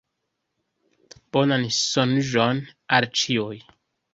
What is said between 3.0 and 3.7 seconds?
ĉiuj!